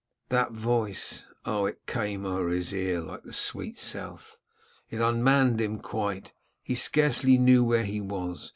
[0.29, 1.27] That voice!
[1.45, 1.67] Oh!
[1.67, 4.39] it came o'er his ear 'like the sweet south;'
[4.89, 6.33] it unmanned him quite.
[6.63, 8.49] He scarcely knew where he was.